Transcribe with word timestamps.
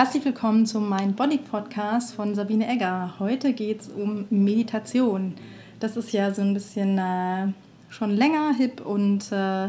Herzlich 0.00 0.24
willkommen 0.24 0.64
zum 0.64 0.88
Mind 0.88 1.14
Body 1.14 1.36
Podcast 1.36 2.14
von 2.14 2.34
Sabine 2.34 2.66
Egger. 2.66 3.16
Heute 3.18 3.52
geht 3.52 3.82
es 3.82 3.88
um 3.88 4.24
Meditation. 4.30 5.34
Das 5.78 5.94
ist 5.98 6.12
ja 6.12 6.32
so 6.32 6.40
ein 6.40 6.54
bisschen 6.54 6.96
äh, 6.96 7.48
schon 7.90 8.16
länger 8.16 8.54
hip 8.56 8.80
und 8.80 9.30
äh, 9.30 9.68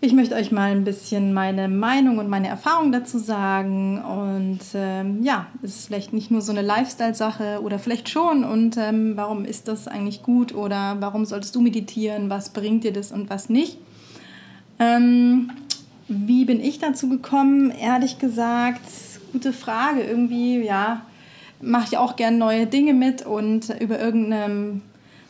ich 0.00 0.12
möchte 0.12 0.36
euch 0.36 0.52
mal 0.52 0.70
ein 0.70 0.84
bisschen 0.84 1.34
meine 1.34 1.66
Meinung 1.66 2.18
und 2.18 2.28
meine 2.28 2.46
Erfahrung 2.46 2.92
dazu 2.92 3.18
sagen. 3.18 4.00
Und 4.00 4.60
ähm, 4.74 5.24
ja, 5.24 5.48
es 5.64 5.74
ist 5.74 5.86
vielleicht 5.86 6.12
nicht 6.12 6.30
nur 6.30 6.40
so 6.40 6.52
eine 6.52 6.62
Lifestyle-Sache 6.62 7.60
oder 7.60 7.80
vielleicht 7.80 8.08
schon. 8.08 8.44
Und 8.44 8.76
ähm, 8.76 9.16
warum 9.16 9.44
ist 9.44 9.66
das 9.66 9.88
eigentlich 9.88 10.22
gut 10.22 10.54
oder 10.54 10.98
warum 11.00 11.24
solltest 11.24 11.56
du 11.56 11.60
meditieren? 11.60 12.30
Was 12.30 12.50
bringt 12.50 12.84
dir 12.84 12.92
das 12.92 13.10
und 13.10 13.28
was 13.30 13.48
nicht? 13.48 13.78
Ähm, 14.78 15.50
wie 16.08 16.46
bin 16.46 16.58
ich 16.58 16.78
dazu 16.78 17.10
gekommen? 17.10 17.70
Ehrlich 17.70 18.18
gesagt, 18.18 18.80
gute 19.32 19.52
Frage. 19.52 20.02
Irgendwie, 20.02 20.64
ja, 20.64 21.02
mache 21.60 21.86
ich 21.90 21.98
auch 21.98 22.16
gern 22.16 22.38
neue 22.38 22.66
Dinge 22.66 22.94
mit 22.94 23.26
und 23.26 23.70
über 23.80 23.98
irgendeine 23.98 24.80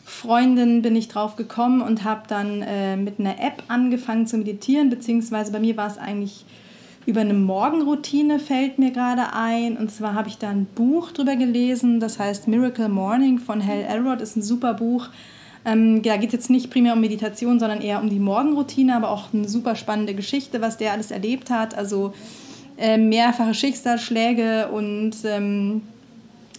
Freundin 0.05 0.81
bin 0.81 0.95
ich 0.95 1.07
drauf 1.07 1.35
gekommen 1.35 1.81
und 1.81 2.03
habe 2.03 2.23
dann 2.27 2.61
äh, 2.61 2.97
mit 2.97 3.19
einer 3.19 3.39
App 3.39 3.63
angefangen 3.67 4.27
zu 4.27 4.37
meditieren, 4.37 4.89
beziehungsweise 4.89 5.51
bei 5.51 5.59
mir 5.59 5.77
war 5.77 5.87
es 5.87 5.97
eigentlich 5.97 6.45
über 7.05 7.21
eine 7.21 7.33
Morgenroutine 7.33 8.39
fällt 8.39 8.77
mir 8.77 8.91
gerade 8.91 9.33
ein. 9.33 9.77
Und 9.77 9.91
zwar 9.91 10.13
habe 10.13 10.29
ich 10.29 10.37
da 10.37 10.49
ein 10.49 10.65
Buch 10.65 11.11
drüber 11.11 11.35
gelesen, 11.35 11.99
das 11.99 12.19
heißt 12.19 12.47
Miracle 12.47 12.89
Morning 12.89 13.39
von 13.39 13.65
Hal 13.65 13.81
Elrod, 13.81 14.21
ist 14.21 14.35
ein 14.35 14.43
super 14.43 14.75
Buch. 14.75 15.07
Ähm, 15.65 16.01
da 16.03 16.17
geht 16.17 16.29
es 16.29 16.33
jetzt 16.33 16.49
nicht 16.49 16.69
primär 16.69 16.93
um 16.93 17.01
Meditation, 17.01 17.59
sondern 17.59 17.81
eher 17.81 18.01
um 18.01 18.09
die 18.09 18.19
Morgenroutine, 18.19 18.95
aber 18.95 19.09
auch 19.09 19.33
eine 19.33 19.49
super 19.49 19.75
spannende 19.75 20.13
Geschichte, 20.13 20.61
was 20.61 20.77
der 20.77 20.93
alles 20.93 21.11
erlebt 21.11 21.49
hat. 21.49 21.75
Also 21.75 22.13
äh, 22.79 22.97
mehrfache 22.97 23.53
Schicksalsschläge 23.53 24.69
und 24.69 25.13
ähm, 25.25 25.81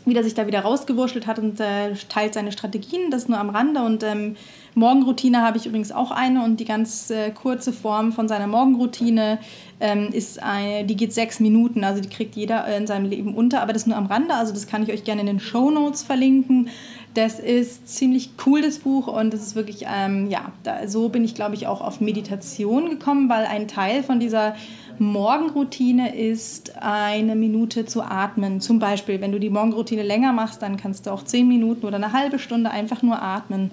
wie 0.05 0.15
der 0.15 0.25
sich 0.25 0.35
da 0.35 0.47
wieder 0.47 0.61
rausgewurschtelt 0.61 1.27
hat 1.27 1.39
und 1.39 1.61
äh, 1.61 1.95
teilt 2.09 2.35
seine 2.35 2.53
Strategien. 2.53 3.11
Das 3.11 3.29
nur 3.29 3.39
am 3.39 3.51
Rande. 3.51 3.83
Und 3.83 4.03
ähm, 4.03 4.37
Morgenroutine 4.75 5.43
habe 5.43 5.59
ich 5.59 5.67
übrigens 5.67 5.93
auch 5.93 6.11
eine 6.11 6.45
und 6.45 6.61
die 6.61 6.65
ganz 6.65 7.11
äh, 7.11 7.31
kurze 7.31 7.73
Form 7.73 8.13
von 8.13 8.29
seiner 8.29 8.47
Morgenroutine 8.47 9.39
ähm, 9.81 10.09
ist 10.13 10.43
eine, 10.43 10.85
die 10.85 10.97
geht 10.97 11.13
sechs 11.13 11.41
Minuten, 11.41 11.85
also 11.85 12.01
die 12.01 12.09
kriegt 12.09 12.37
jeder 12.37 12.67
in 12.77 12.87
seinem 12.87 13.07
Leben 13.07 13.35
unter, 13.35 13.63
aber 13.63 13.73
das 13.73 13.87
nur 13.87 13.97
am 13.97 14.07
Rande, 14.07 14.35
also 14.35 14.53
das 14.53 14.67
kann 14.67 14.83
ich 14.83 14.93
euch 14.93 15.05
gerne 15.05 15.23
in 15.23 15.27
den 15.27 15.41
Show 15.41 15.71
Notes 15.71 16.03
verlinken. 16.03 16.69
Das 17.15 17.41
ist 17.41 17.89
ziemlich 17.89 18.31
cool, 18.47 18.63
das 18.63 18.79
Buch, 18.79 19.09
und 19.09 19.35
das 19.35 19.43
ist 19.43 19.57
wirklich, 19.57 19.87
ähm, 19.93 20.31
ja, 20.31 20.53
da, 20.63 20.87
so 20.87 21.09
bin 21.09 21.25
ich, 21.25 21.35
glaube 21.35 21.57
ich, 21.57 21.67
auch 21.67 21.81
auf 21.81 22.01
Meditation 22.01 22.89
gekommen, 22.89 23.29
weil 23.29 23.47
ein 23.47 23.67
Teil 23.67 24.05
von 24.05 24.21
dieser 24.21 24.55
Morgenroutine 25.01 26.15
ist, 26.15 26.77
eine 26.77 27.35
Minute 27.35 27.87
zu 27.87 28.03
atmen. 28.03 28.61
Zum 28.61 28.79
Beispiel, 28.79 29.23
wenn 29.23 29.33
du 29.33 29.41
die 29.41 29.49
Morgenroutine 29.49 30.03
länger 30.03 30.35
machst, 30.35 30.61
dann 30.61 30.77
kannst 30.77 31.07
du 31.07 31.11
auch 31.11 31.25
zehn 31.25 31.49
Minuten 31.49 31.87
oder 31.87 31.97
eine 31.97 32.13
halbe 32.13 32.39
Stunde 32.39 32.71
einfach 32.71 33.03
nur 33.03 33.23
atmen 33.23 33.71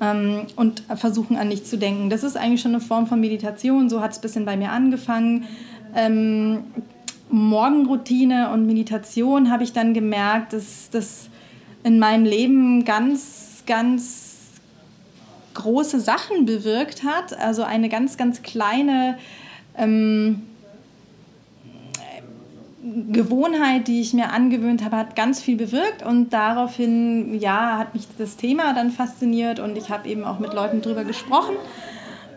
ähm, 0.00 0.42
und 0.56 0.82
versuchen 0.96 1.36
an 1.36 1.46
nichts 1.46 1.70
zu 1.70 1.78
denken. 1.78 2.10
Das 2.10 2.24
ist 2.24 2.36
eigentlich 2.36 2.62
schon 2.62 2.72
eine 2.72 2.80
Form 2.80 3.06
von 3.06 3.20
Meditation. 3.20 3.88
So 3.88 4.00
hat 4.00 4.10
es 4.10 4.18
ein 4.18 4.22
bisschen 4.22 4.44
bei 4.44 4.56
mir 4.56 4.72
angefangen. 4.72 5.44
Ähm, 5.94 6.64
Morgenroutine 7.30 8.50
und 8.50 8.66
Meditation 8.66 9.52
habe 9.52 9.62
ich 9.62 9.72
dann 9.72 9.94
gemerkt, 9.94 10.52
dass 10.52 10.90
das 10.90 11.28
in 11.84 12.00
meinem 12.00 12.24
Leben 12.24 12.84
ganz, 12.84 13.62
ganz 13.68 14.36
große 15.54 16.00
Sachen 16.00 16.44
bewirkt 16.44 17.04
hat. 17.04 17.38
Also 17.38 17.62
eine 17.62 17.88
ganz, 17.88 18.16
ganz 18.16 18.42
kleine 18.42 19.16
ähm, 19.78 20.42
Gewohnheit, 23.10 23.88
die 23.88 24.00
ich 24.00 24.12
mir 24.12 24.32
angewöhnt 24.32 24.84
habe, 24.84 24.96
hat 24.96 25.16
ganz 25.16 25.40
viel 25.40 25.56
bewirkt 25.56 26.04
und 26.04 26.32
daraufhin, 26.32 27.38
ja, 27.38 27.78
hat 27.78 27.94
mich 27.94 28.06
das 28.18 28.36
Thema 28.36 28.74
dann 28.74 28.90
fasziniert 28.90 29.58
und 29.58 29.76
ich 29.76 29.90
habe 29.90 30.08
eben 30.08 30.24
auch 30.24 30.38
mit 30.38 30.54
Leuten 30.54 30.82
drüber 30.82 31.04
gesprochen. 31.04 31.56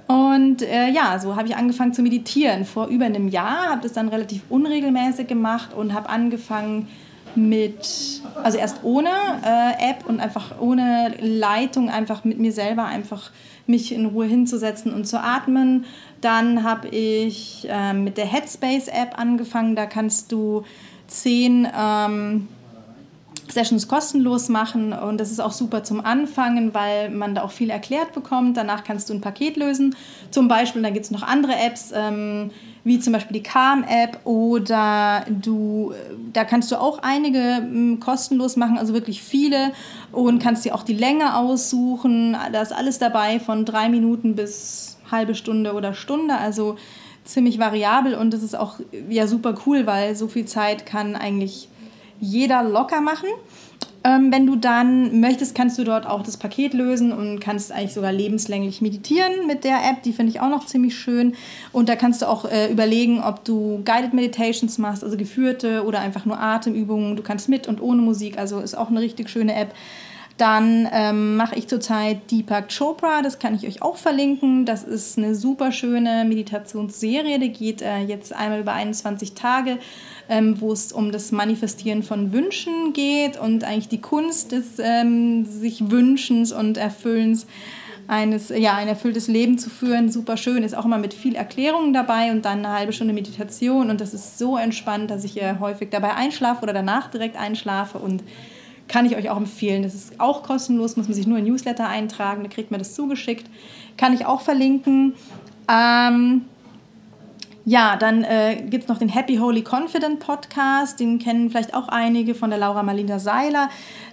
Und 0.08 0.64
äh, 0.64 0.90
ja, 0.90 1.20
so 1.20 1.36
habe 1.36 1.48
ich 1.48 1.56
angefangen 1.56 1.94
zu 1.94 2.02
meditieren. 2.02 2.66
Vor 2.66 2.88
über 2.88 3.06
einem 3.06 3.28
Jahr 3.28 3.70
habe 3.70 3.82
das 3.82 3.94
dann 3.94 4.10
relativ 4.10 4.42
unregelmäßig 4.50 5.28
gemacht 5.28 5.74
und 5.76 5.94
habe 5.94 6.10
angefangen, 6.10 6.88
mit, 7.36 8.22
also 8.44 8.58
erst 8.58 8.84
ohne 8.84 9.10
äh, 9.10 9.92
App 9.92 10.06
und 10.08 10.20
einfach 10.20 10.60
ohne 10.60 11.14
Leitung, 11.20 11.90
einfach 11.90 12.24
mit 12.24 12.40
mir 12.40 12.52
selber 12.52 12.86
einfach 12.86 13.32
mich 13.66 13.94
in 13.94 14.08
Ruhe 14.08 14.26
hinzusetzen 14.26 14.94
und 14.94 15.06
zu 15.06 15.22
atmen. 15.22 15.86
Dann 16.22 16.64
habe 16.64 16.90
ich 16.90 17.68
äh, 17.70 17.94
mit 17.94 18.18
der 18.18 18.26
Headspace-App 18.26 19.18
angefangen. 19.18 19.76
Da 19.76 19.86
kannst 19.86 20.32
du 20.32 20.64
zehn 21.08 21.68
ähm, 21.78 22.48
Sessions 23.52 23.88
kostenlos 23.88 24.50
machen 24.50 24.94
und 24.94 25.20
das 25.20 25.32
ist 25.32 25.40
auch 25.40 25.52
super 25.52 25.84
zum 25.84 26.04
Anfangen, 26.04 26.74
weil 26.74 27.10
man 27.10 27.36
da 27.36 27.44
auch 27.44 27.52
viel 27.52 27.70
erklärt 27.70 28.14
bekommt. 28.14 28.58
Danach 28.58 28.84
kannst 28.84 29.10
du 29.10 29.14
ein 29.14 29.22
Paket 29.22 29.58
lösen. 29.58 29.96
Zum 30.32 30.48
Beispiel, 30.48 30.82
da 30.82 30.90
gibt 30.90 31.06
es 31.06 31.12
noch 31.12 31.24
andere 31.24 31.56
Apps. 31.56 31.92
Ähm, 31.96 32.52
wie 32.84 33.00
zum 33.00 33.14
Beispiel 33.14 33.34
die 33.34 33.44
Calm-App 33.44 34.26
oder 34.26 35.26
du, 35.30 35.94
da 36.34 36.46
kannst 36.46 36.72
du 36.72 36.80
auch 36.80 37.00
einige 37.04 37.40
m, 37.40 38.00
kostenlos 38.00 38.56
machen, 38.56 38.78
also 38.78 38.94
wirklich 38.94 39.22
viele 39.22 39.74
und 40.12 40.42
kannst 40.42 40.66
dir 40.66 40.74
auch 40.74 40.84
die 40.84 40.94
Länge 40.94 41.36
aussuchen. 41.36 42.38
Da 42.52 42.62
ist 42.62 42.74
alles 42.74 42.98
dabei 42.98 43.40
von 43.40 43.66
drei 43.66 43.90
Minuten 43.90 44.36
bis 44.36 44.98
halbe 45.12 45.36
Stunde 45.36 45.74
oder 45.74 45.94
Stunde, 45.94 46.36
also 46.36 46.78
ziemlich 47.26 47.60
variabel 47.60 48.16
und 48.16 48.34
das 48.34 48.44
ist 48.44 48.58
auch 48.58 48.80
ja 49.10 49.28
super 49.28 49.56
cool, 49.66 49.86
weil 49.86 50.16
so 50.16 50.28
viel 50.28 50.46
Zeit 50.46 50.86
kann 50.86 51.16
eigentlich 51.16 51.68
jeder 52.20 52.64
locker 52.64 53.02
machen. 53.02 53.30
Ähm, 54.02 54.32
wenn 54.32 54.46
du 54.46 54.56
dann 54.56 55.20
möchtest, 55.20 55.56
kannst 55.56 55.78
du 55.78 55.84
dort 55.84 56.08
auch 56.08 56.24
das 56.24 56.38
Paket 56.38 56.74
lösen 56.74 57.12
und 57.12 57.40
kannst 57.42 57.72
eigentlich 57.72 57.94
sogar 57.94 58.14
lebenslänglich 58.14 58.82
meditieren 58.82 59.46
mit 59.46 59.66
der 59.66 59.78
App. 59.78 60.04
Die 60.04 60.14
finde 60.14 60.32
ich 60.32 60.40
auch 60.40 60.50
noch 60.50 60.66
ziemlich 60.66 60.98
schön. 60.98 61.36
Und 61.74 61.90
da 61.90 61.98
kannst 61.98 62.22
du 62.22 62.28
auch 62.28 62.46
äh, 62.46 62.72
überlegen, 62.72 63.22
ob 63.22 63.44
du 63.44 63.82
Guided 63.84 64.14
Meditations 64.14 64.78
machst, 64.78 65.04
also 65.04 65.18
geführte 65.18 65.84
oder 65.84 66.00
einfach 66.00 66.26
nur 66.26 66.40
Atemübungen. 66.40 67.18
Du 67.18 67.24
kannst 67.24 67.50
mit 67.50 67.68
und 67.68 67.82
ohne 67.82 68.02
Musik, 68.02 68.38
also 68.38 68.60
ist 68.60 68.78
auch 68.78 68.90
eine 68.90 69.02
richtig 69.02 69.30
schöne 69.30 69.54
App. 69.54 69.74
Dann 70.38 70.88
ähm, 70.94 71.36
mache 71.36 71.56
ich 71.56 71.68
zurzeit 71.68 72.32
Deepak 72.32 72.70
Chopra, 72.70 73.22
das 73.22 73.40
kann 73.40 73.56
ich 73.56 73.68
euch 73.68 73.82
auch 73.82 73.98
verlinken. 73.98 74.66
Das 74.66 74.86
ist 74.86 75.18
eine 75.18 75.36
super 75.36 75.74
schöne 75.74 76.24
Meditationsserie, 76.24 77.40
die 77.40 77.52
geht 77.52 77.82
äh, 77.82 78.00
jetzt 78.04 78.32
einmal 78.32 78.62
über 78.62 78.72
21 78.72 79.34
Tage 79.34 79.80
ähm, 80.30 80.62
wo 80.62 80.72
es 80.72 80.92
um 80.92 81.12
das 81.12 81.32
Manifestieren 81.32 82.04
von 82.04 82.32
Wünschen 82.32 82.94
geht 82.94 83.38
und 83.40 83.64
eigentlich 83.64 83.90
die 83.90 84.02
Kunst 84.02 84.52
des 84.52 84.80
ähm, 84.80 85.46
sich 85.46 85.90
Wünschens 85.90 86.52
und 86.52 86.78
Erfüllens 86.78 87.48
eines, 88.08 88.50
ja, 88.50 88.76
ein 88.76 88.88
erfülltes 88.88 89.28
Leben 89.28 89.60
zu 89.60 89.70
führen. 89.70 90.12
Super 90.12 90.38
schön, 90.38 90.64
ist 90.64 90.76
auch 90.76 90.86
immer 90.86 90.98
mit 90.98 91.14
viel 91.14 91.36
Erklärungen 91.36 91.94
dabei 91.94 92.32
und 92.32 92.44
dann 92.44 92.60
eine 92.60 92.74
halbe 92.74 92.94
Stunde 92.94 93.14
Meditation 93.14 93.90
und 93.90 94.02
das 94.02 94.14
ist 94.14 94.40
so 94.40 94.58
entspannt, 94.58 95.12
dass 95.12 95.24
ich 95.24 95.42
äh, 95.42 95.56
häufig 95.60 95.90
dabei 95.90 96.16
einschlafe 96.16 96.64
oder 96.64 96.74
danach 96.74 97.10
direkt 97.10 97.38
einschlafe 97.38 98.00
und 98.00 98.24
kann 98.88 99.06
ich 99.06 99.16
euch 99.16 99.30
auch 99.30 99.38
empfehlen. 99.38 99.84
Das 99.84 99.94
ist 99.94 100.20
auch 100.20 100.42
kostenlos, 100.42 100.98
muss 100.98 101.08
man 101.08 101.14
sich 101.14 101.28
nur 101.28 101.38
in 101.38 101.46
Newsletter 101.46 101.88
eintragen, 101.88 102.44
da 102.44 102.50
kriegt 102.50 102.72
man 102.72 102.80
das 102.80 102.96
zugeschickt. 102.96 103.46
Kann 103.98 104.14
ich 104.14 104.26
auch 104.26 104.42
verlinken. 104.42 105.14
Ähm, 105.68 106.46
ja, 107.66 107.98
dann 107.98 108.24
äh, 108.24 108.64
gibt 108.70 108.84
es 108.84 108.90
noch 108.90 108.98
den 108.98 109.10
Happy 109.10 109.38
Holy 109.38 109.64
Confident 109.64 110.20
Podcast, 110.20 111.00
den 111.00 111.20
kennen 111.20 111.50
vielleicht 111.50 111.74
auch 111.74 111.88
einige 111.88 112.36
von 112.36 112.50
der 112.50 112.60
Laura 112.60 112.84
Marlina 112.84 113.20
Seiler. 113.20 113.70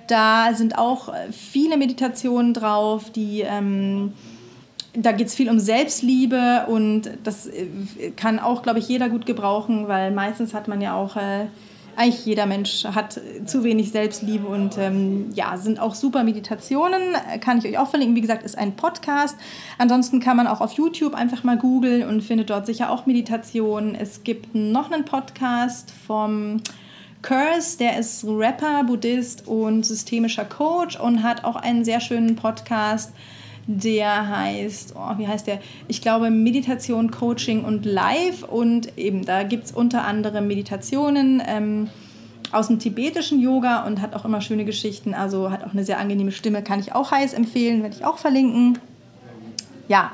Da 0.08 0.54
sind 0.54 0.78
auch 0.78 1.08
äh, 1.08 1.32
viele 1.32 1.76
Meditationen 1.76 2.54
drauf, 2.54 3.10
die... 3.10 3.42
Ähm, 3.42 4.12
da 4.98 5.12
geht 5.12 5.26
es 5.26 5.34
viel 5.34 5.50
um 5.50 5.58
Selbstliebe 5.58 6.64
und 6.68 7.10
das 7.22 7.46
äh, 7.46 7.66
kann 8.16 8.38
auch, 8.38 8.62
glaube 8.62 8.78
ich, 8.78 8.88
jeder 8.88 9.08
gut 9.08 9.26
gebrauchen, 9.26 9.88
weil 9.88 10.10
meistens 10.10 10.54
hat 10.54 10.68
man 10.68 10.80
ja 10.80 10.94
auch 10.94 11.16
äh, 11.16 11.48
eigentlich 11.96 12.26
jeder 12.26 12.46
Mensch 12.46 12.84
hat 12.84 13.20
zu 13.46 13.64
wenig 13.64 13.90
Selbstliebe 13.90 14.46
und 14.46 14.76
ähm, 14.78 15.30
ja, 15.34 15.56
sind 15.56 15.80
auch 15.80 15.94
super 15.94 16.24
Meditationen, 16.24 17.00
kann 17.40 17.58
ich 17.58 17.66
euch 17.66 17.78
auch 17.78 17.88
verlinken. 17.88 18.16
Wie 18.16 18.20
gesagt, 18.20 18.42
ist 18.42 18.58
ein 18.58 18.76
Podcast. 18.76 19.36
Ansonsten 19.78 20.20
kann 20.20 20.36
man 20.36 20.46
auch 20.46 20.60
auf 20.60 20.72
YouTube 20.72 21.14
einfach 21.14 21.42
mal 21.42 21.56
googeln 21.56 22.06
und 22.06 22.22
findet 22.22 22.50
dort 22.50 22.66
sicher 22.66 22.90
auch 22.90 23.06
Meditationen. 23.06 23.94
Es 23.94 24.24
gibt 24.24 24.54
noch 24.54 24.90
einen 24.90 25.04
Podcast 25.04 25.90
vom 26.06 26.60
Curse, 27.22 27.78
der 27.78 27.98
ist 27.98 28.24
Rapper, 28.24 28.84
Buddhist 28.84 29.48
und 29.48 29.84
systemischer 29.84 30.44
Coach 30.44 31.00
und 31.00 31.22
hat 31.22 31.44
auch 31.44 31.56
einen 31.56 31.84
sehr 31.84 32.00
schönen 32.00 32.36
Podcast 32.36 33.12
der 33.66 34.28
heißt, 34.28 34.94
oh, 34.96 35.18
wie 35.18 35.26
heißt 35.26 35.46
der? 35.46 35.60
Ich 35.88 36.00
glaube 36.00 36.30
Meditation, 36.30 37.10
Coaching 37.10 37.64
und 37.64 37.84
Live. 37.84 38.42
Und 38.44 38.96
eben 38.96 39.24
da 39.24 39.42
gibt 39.42 39.66
es 39.66 39.72
unter 39.72 40.04
anderem 40.04 40.46
Meditationen 40.46 41.42
ähm, 41.44 41.88
aus 42.52 42.68
dem 42.68 42.78
tibetischen 42.78 43.40
Yoga 43.40 43.84
und 43.84 44.00
hat 44.00 44.14
auch 44.14 44.24
immer 44.24 44.40
schöne 44.40 44.64
Geschichten. 44.64 45.14
Also 45.14 45.50
hat 45.50 45.64
auch 45.64 45.72
eine 45.72 45.84
sehr 45.84 45.98
angenehme 45.98 46.32
Stimme, 46.32 46.62
kann 46.62 46.78
ich 46.78 46.94
auch 46.94 47.10
heiß 47.10 47.32
empfehlen, 47.34 47.82
werde 47.82 47.96
ich 47.96 48.04
auch 48.04 48.18
verlinken. 48.18 48.78
Ja, 49.88 50.12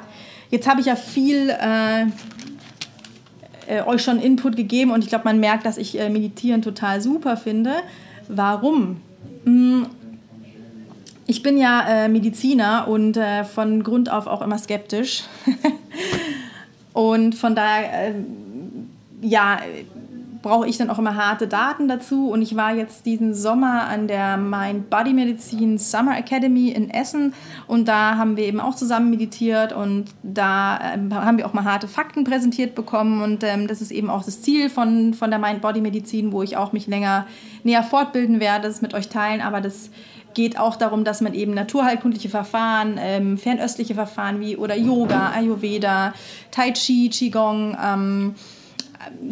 jetzt 0.51 0.69
habe 0.69 0.81
ich 0.81 0.87
ja 0.87 0.97
viel. 0.97 1.51
Äh, 1.51 2.07
äh, 3.69 3.83
euch 3.83 4.03
schon 4.03 4.21
Input 4.21 4.57
gegeben 4.57 4.91
und 4.91 5.05
ich 5.05 5.09
glaube, 5.09 5.25
man 5.25 5.39
merkt, 5.39 5.65
dass 5.67 5.79
ich 5.79 5.99
äh, 5.99 6.11
Meditieren 6.11 6.63
total 6.63 7.01
super 7.01 7.37
finde. 7.37 7.75
Warum? 8.29 9.01
Ich 11.27 11.43
bin 11.43 11.57
ja 11.57 12.05
äh, 12.05 12.09
Mediziner 12.09 12.89
und 12.89 13.17
äh, 13.17 13.45
von 13.45 13.83
Grund 13.83 14.11
auf 14.11 14.27
auch 14.27 14.43
immer 14.43 14.59
skeptisch. 14.59 15.25
und 16.93 17.35
von 17.35 17.55
daher, 17.55 18.09
äh, 18.09 18.15
ja, 19.21 19.61
brauche 20.43 20.69
ich 20.69 20.77
dann 20.77 20.91
auch 20.91 20.99
immer 20.99 21.17
harte 21.17 21.47
Daten 21.47 21.89
dazu. 21.89 22.29
Und 22.29 22.43
ich 22.43 22.57
war 22.57 22.75
jetzt 22.75 23.07
diesen 23.07 23.35
Sommer 23.35 23.87
an 23.87 24.09
der 24.09 24.37
Mind 24.37 24.91
Body 24.91 25.13
Medicine 25.13 25.79
Summer 25.79 26.19
Academy 26.19 26.71
in 26.71 26.91
Essen. 26.91 27.33
Und 27.67 27.89
da 27.89 28.17
haben 28.17 28.37
wir 28.37 28.45
eben 28.45 28.61
auch 28.61 28.75
zusammen 28.75 29.11
meditiert 29.11 29.73
und 29.73 30.07
da 30.23 30.95
ähm, 30.95 31.15
haben 31.15 31.39
wir 31.39 31.47
auch 31.47 31.53
mal 31.53 31.65
harte 31.65 31.89
Fakten 31.89 32.25
präsentiert 32.25 32.75
bekommen. 32.75 33.23
Und 33.23 33.45
ähm, 33.45 33.69
das 33.69 33.81
ist 33.81 33.91
eben 33.91 34.11
auch 34.11 34.25
das 34.25 34.43
Ziel 34.43 34.69
von, 34.69 35.15
von 35.15 35.31
der 35.31 35.39
Mind 35.39 35.63
Body 35.63 35.81
Medizin, 35.81 36.33
wo 36.33 36.43
ich 36.43 36.57
auch 36.57 36.73
mich 36.73 36.87
länger 36.87 37.27
näher 37.63 37.83
fortbilden 37.83 38.41
werde, 38.41 38.69
das 38.69 38.83
mit 38.83 38.95
euch 38.95 39.09
teilen, 39.09 39.41
aber 39.41 39.61
das 39.61 39.91
geht 40.35 40.59
auch 40.59 40.77
darum, 40.77 41.05
dass 41.05 41.21
man 41.21 41.35
eben 41.35 41.55
naturheilkundliche 41.55 42.29
Verfahren, 42.29 42.99
ähm, 42.99 43.39
fernöstliche 43.39 43.95
Verfahren 43.95 44.41
wie 44.41 44.57
oder 44.57 44.77
Yoga, 44.77 45.31
Ayurveda, 45.33 46.15
Tai 46.51 46.73
Chi, 46.73 47.11
Qigong, 47.11 47.77
ähm, 47.83 48.35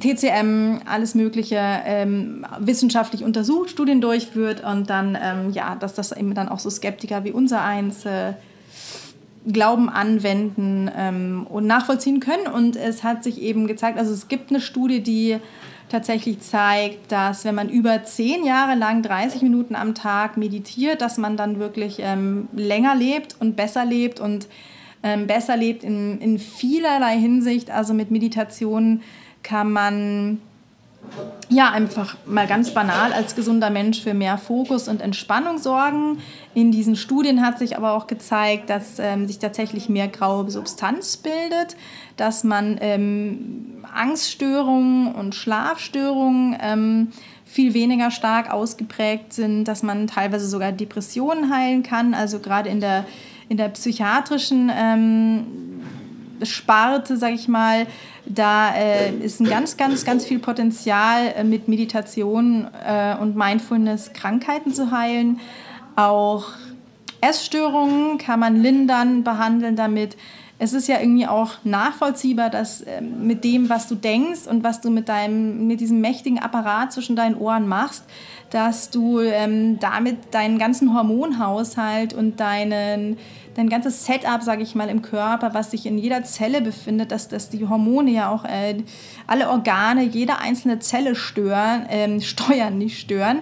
TCM, 0.01 0.81
alles 0.85 1.15
Mögliche 1.15 1.59
ähm, 1.59 2.45
wissenschaftlich 2.59 3.25
untersucht, 3.25 3.71
Studien 3.71 4.01
durchführt 4.01 4.65
und 4.65 4.91
dann, 4.91 5.17
ähm, 5.21 5.51
ja, 5.53 5.77
dass 5.77 5.95
das 5.95 6.13
eben 6.13 6.35
dann 6.35 6.49
auch 6.49 6.59
so 6.59 6.71
Skeptiker 6.71 7.25
wie 7.25 7.33
unser 7.33 7.63
eins 7.63 8.05
äh, 8.05 8.35
Glauben 9.47 9.89
anwenden 9.89 10.91
ähm, 10.95 11.47
und 11.49 11.67
nachvollziehen 11.67 12.21
können. 12.21 12.47
Und 12.47 12.77
es 12.77 13.03
hat 13.03 13.25
sich 13.25 13.41
eben 13.41 13.67
gezeigt, 13.67 13.99
also 13.99 14.13
es 14.13 14.29
gibt 14.29 14.51
eine 14.51 14.61
Studie, 14.61 15.01
die 15.03 15.39
tatsächlich 15.89 16.41
zeigt, 16.41 17.11
dass 17.11 17.45
wenn 17.45 17.55
man 17.55 17.69
über 17.69 18.05
zehn 18.05 18.45
Jahre 18.45 18.77
lang 18.77 19.03
30 19.03 19.43
Minuten 19.43 19.75
am 19.75 19.95
Tag 19.95 20.37
meditiert, 20.37 21.01
dass 21.01 21.19
man 21.19 21.37
dann 21.37 21.59
wirklich 21.59 21.99
ähm, 22.01 22.49
länger 22.55 22.95
lebt 22.95 23.37
und 23.41 23.57
besser 23.57 23.85
lebt 23.85 24.21
und 24.21 24.47
ähm, 25.03 25.27
besser 25.27 25.57
lebt 25.57 25.83
in, 25.83 26.21
in 26.21 26.39
vielerlei 26.39 27.19
Hinsicht. 27.19 27.71
Also 27.71 27.95
mit 27.95 28.11
Meditation 28.11 29.03
kann 29.43 29.73
man 29.73 30.41
ja 31.49 31.71
einfach 31.71 32.17
mal 32.27 32.47
ganz 32.47 32.73
banal 32.73 33.13
als 33.13 33.35
gesunder 33.35 33.71
Mensch 33.71 34.01
für 34.01 34.15
mehr 34.15 34.39
Fokus 34.39 34.87
und 34.87 35.01
Entspannung 35.01 35.59
sorgen. 35.59 36.19
In 36.55 36.71
diesen 36.71 36.95
Studien 36.95 37.45
hat 37.45 37.59
sich 37.59 37.77
aber 37.77 37.93
auch 37.93 38.07
gezeigt, 38.07 38.71
dass 38.71 38.99
ähm, 38.99 39.27
sich 39.27 39.39
tatsächlich 39.39 39.89
mehr 39.89 40.09
graue 40.09 40.51
Substanz 40.51 41.17
bildet, 41.17 41.77
dass 42.17 42.45
man 42.45 42.79
ähm, 42.81 43.85
Angststörungen 43.93 45.15
und 45.15 45.35
Schlafstörungen 45.35 46.57
ähm, 46.61 47.09
viel 47.45 47.75
weniger 47.75 48.13
stark 48.13 48.53
ausgeprägt 48.53 49.33
sind, 49.33 49.65
dass 49.65 49.83
man 49.83 50.07
teilweise 50.07 50.47
sogar 50.47 50.71
Depressionen 50.71 51.53
heilen 51.53 51.83
kann. 51.83 52.15
Also 52.15 52.39
gerade 52.39 52.69
in 52.69 52.81
der, 52.81 53.05
in 53.49 53.57
der 53.57 53.71
psychiatrischen 53.71 54.71
ähm, 54.73 55.47
Sparte, 56.43 57.17
sage 57.17 57.35
ich 57.35 57.49
mal, 57.49 57.87
da 58.27 58.75
äh, 58.75 59.13
ist 59.17 59.41
ein 59.41 59.49
ganz, 59.49 59.77
ganz, 59.77 60.05
ganz 60.05 60.25
viel 60.25 60.39
Potenzial 60.39 61.33
äh, 61.37 61.45
mit 61.45 61.69
Meditation 61.69 62.69
äh, 62.85 63.17
und 63.17 63.37
Mindfulness 63.37 64.13
Krankheiten 64.13 64.73
zu 64.73 64.91
heilen. 64.91 65.41
Auch 65.97 66.47
Essstörungen 67.21 68.19
kann 68.19 68.41
man 68.41 68.63
lindern, 68.63 69.25
behandeln 69.25 69.77
damit. 69.77 70.17
Es 70.63 70.75
ist 70.75 70.89
ja 70.89 71.01
irgendwie 71.01 71.27
auch 71.27 71.53
nachvollziehbar, 71.65 72.51
dass 72.51 72.83
äh, 72.83 73.01
mit 73.01 73.45
dem, 73.45 73.71
was 73.71 73.89
du 73.89 73.95
denkst 73.95 74.47
und 74.47 74.63
was 74.63 74.83
du 74.83 74.91
mit, 74.91 75.09
deinem, 75.09 75.67
mit 75.67 75.81
diesem 75.81 76.03
mächtigen 76.03 76.39
Apparat 76.39 76.93
zwischen 76.93 77.17
deinen 77.17 77.35
Ohren 77.35 77.67
machst, 77.67 78.05
dass 78.51 78.91
du 78.91 79.21
ähm, 79.21 79.79
damit 79.81 80.35
deinen 80.35 80.59
ganzen 80.59 80.93
Hormonhaushalt 80.93 82.13
und 82.13 82.41
deinen 82.41 83.17
dein 83.55 83.69
ganzes 83.69 84.05
Setup, 84.05 84.43
sage 84.43 84.63
ich 84.63 84.75
mal, 84.75 84.89
im 84.89 85.03
Körper, 85.03 85.55
was 85.55 85.71
sich 85.71 85.87
in 85.87 85.99
jeder 85.99 86.23
Zelle 86.25 86.61
befindet, 86.61 87.11
dass, 87.11 87.29
dass 87.29 87.49
die 87.49 87.67
Hormone 87.67 88.11
ja 88.11 88.31
auch 88.31 88.45
äh, 88.45 88.77
alle 89.27 89.51
Organe, 89.51 90.05
jede 90.05 90.39
einzelne 90.39 90.79
Zelle 90.79 91.15
stören, 91.15 91.87
äh, 91.87 92.21
steuern, 92.21 92.79
nicht 92.79 93.01
stören, 93.01 93.41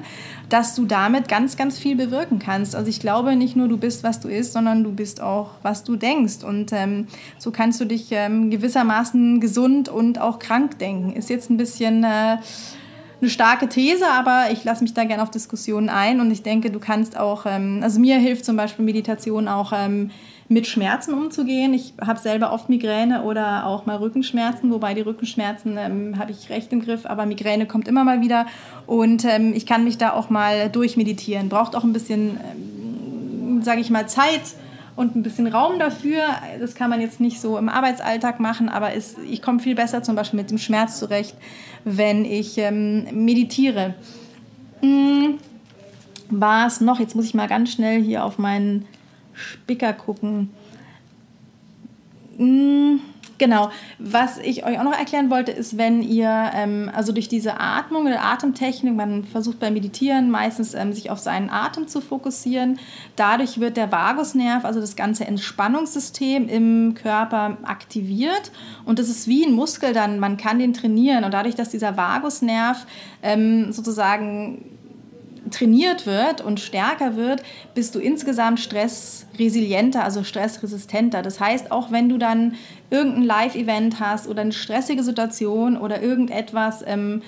dass 0.48 0.74
du 0.74 0.84
damit 0.84 1.28
ganz, 1.28 1.56
ganz 1.56 1.78
viel 1.78 1.96
bewirken 1.96 2.38
kannst. 2.38 2.74
Also 2.74 2.88
ich 2.88 3.00
glaube 3.00 3.36
nicht 3.36 3.56
nur, 3.56 3.68
du 3.68 3.76
bist, 3.76 4.04
was 4.04 4.20
du 4.20 4.28
isst, 4.28 4.52
sondern 4.52 4.84
du 4.84 4.92
bist 4.92 5.20
auch, 5.20 5.50
was 5.62 5.84
du 5.84 5.96
denkst. 5.96 6.44
Und 6.44 6.72
ähm, 6.72 7.06
so 7.38 7.50
kannst 7.50 7.80
du 7.80 7.84
dich 7.84 8.08
ähm, 8.10 8.50
gewissermaßen 8.50 9.40
gesund 9.40 9.88
und 9.88 10.20
auch 10.20 10.38
krank 10.38 10.78
denken. 10.78 11.12
Ist 11.12 11.30
jetzt 11.30 11.50
ein 11.50 11.56
bisschen... 11.56 12.04
Äh, 12.04 12.38
eine 13.20 13.30
starke 13.30 13.68
These, 13.68 14.06
aber 14.08 14.52
ich 14.52 14.62
lasse 14.62 14.82
mich 14.82 14.94
da 14.94 15.04
gerne 15.04 15.22
auf 15.22 15.30
Diskussionen 15.30 15.88
ein 15.88 16.20
und 16.20 16.30
ich 16.30 16.42
denke, 16.44 16.70
du 16.70 16.78
kannst 16.78 17.16
auch, 17.16 17.46
ähm, 17.46 17.80
also 17.82 17.98
mir 17.98 18.16
hilft 18.18 18.44
zum 18.44 18.56
Beispiel 18.56 18.84
Meditation 18.84 19.48
auch 19.48 19.72
ähm, 19.74 20.10
mit 20.48 20.66
Schmerzen 20.66 21.14
umzugehen. 21.14 21.74
Ich 21.74 21.92
habe 22.00 22.18
selber 22.18 22.52
oft 22.52 22.68
Migräne 22.68 23.22
oder 23.22 23.66
auch 23.66 23.86
mal 23.86 23.96
Rückenschmerzen, 23.96 24.70
wobei 24.70 24.94
die 24.94 25.02
Rückenschmerzen 25.02 25.76
ähm, 25.76 26.18
habe 26.18 26.32
ich 26.32 26.48
recht 26.48 26.72
im 26.72 26.80
Griff, 26.80 27.04
aber 27.04 27.26
Migräne 27.26 27.66
kommt 27.66 27.86
immer 27.86 28.04
mal 28.04 28.20
wieder 28.22 28.46
und 28.86 29.24
ähm, 29.24 29.52
ich 29.54 29.66
kann 29.66 29.84
mich 29.84 29.98
da 29.98 30.12
auch 30.12 30.30
mal 30.30 30.70
durchmeditieren. 30.70 31.48
Braucht 31.48 31.76
auch 31.76 31.84
ein 31.84 31.92
bisschen, 31.92 32.38
ähm, 32.40 33.62
sage 33.62 33.80
ich 33.80 33.90
mal, 33.90 34.08
Zeit 34.08 34.40
und 34.96 35.16
ein 35.16 35.22
bisschen 35.22 35.46
Raum 35.46 35.78
dafür. 35.78 36.22
Das 36.60 36.74
kann 36.74 36.88
man 36.88 37.00
jetzt 37.00 37.20
nicht 37.20 37.40
so 37.40 37.58
im 37.58 37.68
Arbeitsalltag 37.68 38.40
machen, 38.40 38.68
aber 38.68 38.94
ist, 38.94 39.16
ich 39.30 39.42
komme 39.42 39.60
viel 39.60 39.74
besser 39.74 40.02
zum 40.02 40.16
Beispiel 40.16 40.38
mit 40.38 40.50
dem 40.50 40.58
Schmerz 40.58 40.98
zurecht 40.98 41.36
wenn 41.84 42.24
ich 42.24 42.58
ähm, 42.58 43.06
meditiere. 43.24 43.94
Hm, 44.80 45.38
es 46.66 46.80
noch, 46.80 47.00
jetzt 47.00 47.16
muss 47.16 47.24
ich 47.24 47.34
mal 47.34 47.48
ganz 47.48 47.72
schnell 47.72 48.02
hier 48.02 48.24
auf 48.24 48.38
meinen 48.38 48.86
Spicker 49.38 49.92
gucken. 49.92 50.50
Hm, 52.36 53.00
Genau. 53.38 53.70
Was 53.98 54.38
ich 54.38 54.66
euch 54.66 54.78
auch 54.78 54.84
noch 54.84 54.98
erklären 54.98 55.30
wollte, 55.30 55.52
ist, 55.52 55.78
wenn 55.78 56.02
ihr, 56.02 56.50
ähm, 56.54 56.90
also 56.94 57.12
durch 57.12 57.28
diese 57.28 57.60
Atmung 57.60 58.06
oder 58.06 58.22
Atemtechnik, 58.22 58.94
man 58.94 59.24
versucht 59.24 59.60
beim 59.60 59.74
Meditieren 59.74 60.30
meistens 60.30 60.74
ähm, 60.74 60.92
sich 60.92 61.10
auf 61.10 61.20
seinen 61.20 61.48
Atem 61.48 61.86
zu 61.86 62.00
fokussieren. 62.00 62.78
Dadurch 63.16 63.60
wird 63.60 63.76
der 63.76 63.90
Vagusnerv, 63.92 64.64
also 64.64 64.80
das 64.80 64.96
ganze 64.96 65.24
Entspannungssystem 65.24 66.48
im 66.48 66.94
Körper 66.94 67.58
aktiviert. 67.62 68.50
Und 68.84 68.98
das 68.98 69.08
ist 69.08 69.28
wie 69.28 69.46
ein 69.46 69.52
Muskel 69.52 69.92
dann, 69.92 70.18
man 70.18 70.36
kann 70.36 70.58
den 70.58 70.74
trainieren. 70.74 71.24
Und 71.24 71.32
dadurch, 71.32 71.54
dass 71.54 71.68
dieser 71.68 71.96
Vagusnerv 71.96 72.86
ähm, 73.22 73.72
sozusagen 73.72 74.77
trainiert 75.50 76.06
wird 76.06 76.40
und 76.40 76.60
stärker 76.60 77.16
wird, 77.16 77.42
bist 77.74 77.94
du 77.94 77.98
insgesamt 77.98 78.60
stressresilienter, 78.60 80.04
also 80.04 80.24
stressresistenter. 80.24 81.22
Das 81.22 81.40
heißt, 81.40 81.70
auch 81.72 81.90
wenn 81.90 82.08
du 82.08 82.18
dann 82.18 82.54
irgendein 82.90 83.22
Live-Event 83.24 84.00
hast 84.00 84.28
oder 84.28 84.42
eine 84.42 84.52
stressige 84.52 85.02
Situation 85.02 85.76
oder 85.76 86.02
irgendetwas, 86.02 86.82
ähm, 86.86 87.22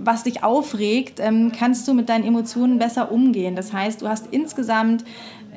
was 0.00 0.24
dich 0.24 0.44
aufregt, 0.44 1.20
ähm, 1.20 1.52
kannst 1.56 1.86
du 1.88 1.94
mit 1.94 2.08
deinen 2.08 2.24
Emotionen 2.24 2.78
besser 2.78 3.10
umgehen. 3.10 3.56
Das 3.56 3.72
heißt, 3.72 4.00
du 4.02 4.08
hast 4.08 4.28
insgesamt 4.30 5.04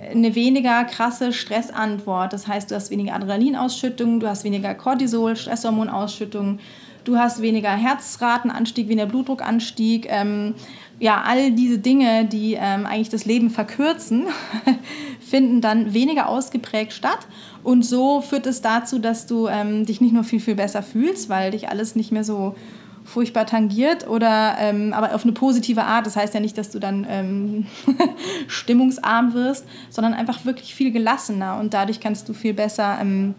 eine 0.10 0.36
weniger 0.36 0.84
krasse 0.86 1.32
Stressantwort. 1.32 2.34
Das 2.34 2.48
heißt, 2.48 2.72
du 2.72 2.76
hast 2.76 2.90
weniger 2.90 3.14
Adrenalinausschüttung, 3.16 4.20
du 4.20 4.28
hast 4.28 4.44
weniger 4.44 4.74
Cortisol, 4.74 5.36
Stresshormonausschüttung, 5.36 6.60
du 7.04 7.18
hast 7.18 7.42
weniger 7.42 7.72
Herzratenanstieg, 7.72 8.88
weniger 8.88 9.08
Blutdruckanstieg. 9.08 10.08
Ähm, 10.10 10.56
ja, 11.02 11.24
all 11.26 11.52
diese 11.52 11.80
Dinge, 11.80 12.26
die 12.26 12.54
ähm, 12.54 12.86
eigentlich 12.86 13.10
das 13.10 13.26
Leben 13.26 13.50
verkürzen, 13.50 14.28
finden 15.20 15.60
dann 15.60 15.96
weniger 15.96 16.30
ausgeprägt 16.30 16.94
statt. 16.94 17.18
Und 17.64 17.84
so 17.84 18.22
führt 18.22 18.46
es 18.46 18.62
dazu, 18.62 19.00
dass 19.00 19.26
du 19.26 19.48
ähm, 19.48 19.84
dich 19.88 20.00
nicht 20.00 20.14
nur 20.14 20.24
viel, 20.24 20.40
viel 20.40 20.54
besser 20.54 20.84
fühlst, 20.84 21.28
weil 21.28 21.50
dich 21.52 21.70
alles 21.70 21.96
nicht 21.96 22.12
mehr 22.12 22.24
so 22.24 22.56
furchtbar 23.04 23.48
tangiert 23.48 24.08
oder 24.08 24.58
ähm, 24.60 24.94
aber 24.94 25.16
auf 25.16 25.24
eine 25.24 25.32
positive 25.32 25.82
Art. 25.86 26.06
Das 26.06 26.16
heißt 26.16 26.36
ja 26.36 26.40
nicht, 26.40 26.56
dass 26.56 26.70
du 26.70 26.78
dann 26.78 27.08
ähm, 27.10 27.66
stimmungsarm 28.48 29.34
wirst, 29.34 29.66
sondern 29.90 30.14
einfach 30.14 30.46
wirklich 30.46 30.76
viel 30.76 30.92
gelassener 30.92 31.60
und 31.60 31.74
dadurch 31.74 32.00
kannst 32.00 32.30
du 32.30 32.34
viel 32.34 32.54
besser 32.54 33.00
ähm, 33.02 33.34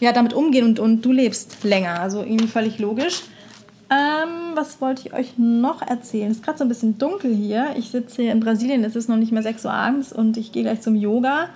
ja, 0.00 0.12
damit 0.12 0.34
umgehen 0.34 0.66
und, 0.66 0.78
und 0.78 1.00
du 1.00 1.12
lebst 1.12 1.64
länger. 1.64 1.98
Also 1.98 2.20
irgendwie 2.22 2.46
völlig 2.46 2.78
logisch. 2.78 3.22
Ähm, 3.90 4.54
was 4.54 4.80
wollte 4.80 5.02
ich 5.04 5.14
euch 5.14 5.32
noch 5.36 5.82
erzählen? 5.82 6.30
Es 6.30 6.36
ist 6.36 6.44
gerade 6.44 6.58
so 6.58 6.64
ein 6.64 6.68
bisschen 6.68 6.98
dunkel 6.98 7.34
hier. 7.34 7.74
Ich 7.76 7.90
sitze 7.90 8.22
hier 8.22 8.32
in 8.32 8.38
Brasilien, 8.38 8.84
es 8.84 8.94
ist 8.94 9.08
noch 9.08 9.16
nicht 9.16 9.32
mehr 9.32 9.42
6 9.42 9.64
Uhr 9.64 9.72
abends 9.72 10.12
und 10.12 10.36
ich 10.36 10.52
gehe 10.52 10.62
gleich 10.62 10.80
zum 10.80 10.94
Yoga, 10.94 11.48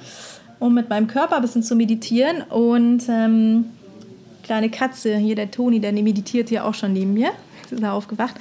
um 0.58 0.74
mit 0.74 0.88
meinem 0.88 1.06
Körper 1.06 1.36
ein 1.36 1.42
bisschen 1.42 1.62
zu 1.62 1.76
meditieren. 1.76 2.42
Und 2.42 3.04
ähm, 3.08 3.66
kleine 4.42 4.68
Katze, 4.68 5.16
hier 5.16 5.36
der 5.36 5.52
Toni, 5.52 5.78
der 5.78 5.92
meditiert 5.92 6.48
hier 6.48 6.64
auch 6.64 6.74
schon 6.74 6.92
neben 6.92 7.14
mir. 7.14 7.30
Jetzt 7.62 7.72
ist 7.72 7.82
er 7.82 7.92
aufgewacht. 7.92 8.34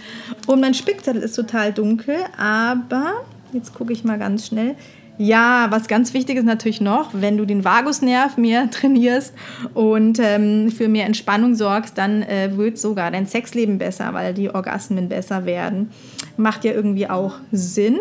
Und 0.48 0.60
mein 0.60 0.74
Spickzettel 0.74 1.22
ist 1.22 1.36
total 1.36 1.72
dunkel, 1.72 2.16
aber 2.36 3.14
jetzt 3.52 3.76
gucke 3.76 3.94
ich 3.94 4.04
mal 4.04 4.18
ganz 4.18 4.48
schnell. 4.48 4.76
Ja, 5.20 5.68
was 5.70 5.88
ganz 5.88 6.14
wichtig 6.16 6.38
ist 6.38 6.46
natürlich 6.46 6.82
noch, 6.82 7.12
wenn 7.14 7.38
du 7.38 7.46
den 7.46 7.64
Vagusnerv 7.64 8.38
mehr 8.38 8.70
trainierst 8.72 9.34
und 9.74 10.20
ähm, 10.20 10.72
für 10.72 10.88
mehr 10.88 11.06
Entspannung 11.06 11.56
sorgst, 11.56 11.98
dann 11.98 12.24
äh, 12.24 12.58
wird 12.58 12.80
sogar 12.80 13.12
dein 13.12 13.28
Sexleben 13.28 13.78
besser, 13.78 14.14
weil 14.14 14.34
die 14.34 14.50
Orgasmen 14.50 15.10
besser 15.10 15.46
werden. 15.46 15.92
Macht 16.36 16.66
ja 16.66 16.74
irgendwie 16.74 17.08
auch 17.10 17.36
Sinn. 17.52 18.00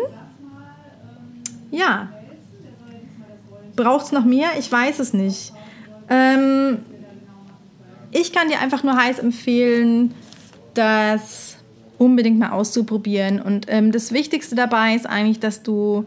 Ja. 1.69 2.09
Braucht 3.75 4.05
es 4.05 4.11
noch 4.11 4.25
mehr? 4.25 4.49
Ich 4.57 4.71
weiß 4.71 4.99
es 4.99 5.13
nicht. 5.13 5.53
Ähm, 6.09 6.79
ich 8.11 8.31
kann 8.31 8.49
dir 8.49 8.59
einfach 8.59 8.83
nur 8.83 8.95
heiß 8.95 9.19
empfehlen, 9.19 10.13
das 10.73 11.57
unbedingt 11.97 12.39
mal 12.39 12.51
auszuprobieren. 12.51 13.39
Und 13.39 13.67
ähm, 13.69 13.91
das 13.91 14.11
Wichtigste 14.11 14.55
dabei 14.55 14.95
ist 14.95 15.07
eigentlich, 15.07 15.39
dass 15.39 15.63
du 15.63 16.05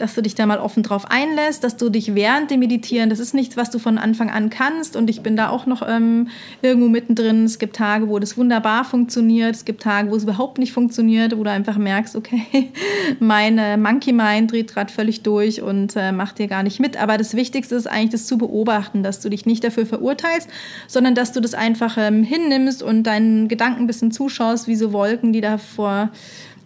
dass 0.00 0.14
du 0.14 0.22
dich 0.22 0.34
da 0.34 0.46
mal 0.46 0.58
offen 0.58 0.82
drauf 0.82 1.10
einlässt, 1.10 1.64
dass 1.64 1.76
du 1.76 1.88
dich 1.88 2.14
während 2.14 2.50
dem 2.50 2.60
Meditieren, 2.60 3.10
das 3.10 3.20
ist 3.20 3.34
nichts, 3.34 3.56
was 3.56 3.70
du 3.70 3.78
von 3.78 3.98
Anfang 3.98 4.30
an 4.30 4.50
kannst 4.50 4.96
und 4.96 5.08
ich 5.10 5.22
bin 5.22 5.36
da 5.36 5.48
auch 5.48 5.66
noch 5.66 5.82
ähm, 5.86 6.28
irgendwo 6.62 6.88
mittendrin. 6.88 7.44
Es 7.44 7.58
gibt 7.58 7.76
Tage, 7.76 8.08
wo 8.08 8.18
das 8.18 8.36
wunderbar 8.36 8.84
funktioniert, 8.84 9.54
es 9.54 9.64
gibt 9.64 9.82
Tage, 9.82 10.10
wo 10.10 10.16
es 10.16 10.24
überhaupt 10.24 10.58
nicht 10.58 10.72
funktioniert, 10.72 11.36
wo 11.36 11.44
du 11.44 11.50
einfach 11.50 11.76
merkst, 11.76 12.16
okay, 12.16 12.42
meine 13.20 13.76
Monkey 13.76 14.12
Mind 14.12 14.52
dreht 14.52 14.72
gerade 14.72 14.92
völlig 14.92 15.22
durch 15.22 15.62
und 15.62 15.96
äh, 15.96 16.12
macht 16.12 16.38
dir 16.38 16.48
gar 16.48 16.62
nicht 16.62 16.80
mit. 16.80 16.96
Aber 16.96 17.16
das 17.18 17.34
Wichtigste 17.34 17.74
ist 17.74 17.86
eigentlich, 17.86 18.10
das 18.10 18.26
zu 18.26 18.38
beobachten, 18.38 19.02
dass 19.02 19.20
du 19.20 19.28
dich 19.28 19.46
nicht 19.46 19.64
dafür 19.64 19.86
verurteilst, 19.86 20.48
sondern 20.88 21.14
dass 21.14 21.32
du 21.32 21.40
das 21.40 21.54
einfach 21.54 21.96
ähm, 21.98 22.22
hinnimmst 22.22 22.82
und 22.82 23.04
deinen 23.04 23.48
Gedanken 23.48 23.84
ein 23.84 23.86
bisschen 23.86 24.12
zuschaust, 24.12 24.68
wie 24.68 24.76
so 24.76 24.92
Wolken, 24.92 25.32
die 25.32 25.40
da 25.40 25.58
vor 25.58 26.10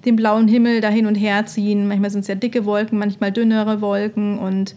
den 0.05 0.17
blauen 0.17 0.49
Himmel 0.49 0.81
da 0.81 0.89
hin 0.89 1.07
und 1.07 1.15
her 1.15 1.47
ziehen. 1.47 1.89
Manchmal 1.89 2.11
sind 2.11 2.21
es 2.21 2.29
ja 2.29 2.35
dicke 2.35 2.65
Wolken, 2.65 2.99
manchmal 2.99 3.33
dünnere 3.33 3.81
Wolken 3.81 4.39
und 4.39 4.75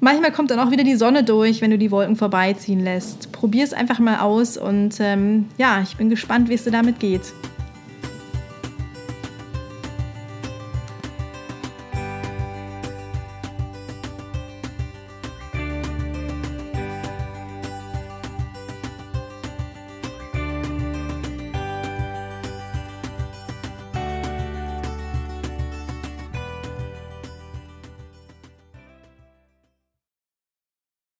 manchmal 0.00 0.32
kommt 0.32 0.50
dann 0.50 0.60
auch 0.60 0.70
wieder 0.70 0.84
die 0.84 0.96
Sonne 0.96 1.24
durch, 1.24 1.60
wenn 1.60 1.70
du 1.70 1.78
die 1.78 1.90
Wolken 1.90 2.16
vorbeiziehen 2.16 2.82
lässt. 2.82 3.32
Probier 3.32 3.64
es 3.64 3.72
einfach 3.72 3.98
mal 3.98 4.20
aus 4.20 4.56
und 4.56 4.96
ähm, 5.00 5.46
ja, 5.58 5.80
ich 5.82 5.96
bin 5.96 6.08
gespannt, 6.08 6.48
wie 6.48 6.54
es 6.54 6.64
dir 6.64 6.72
damit 6.72 7.00
geht. 7.00 7.32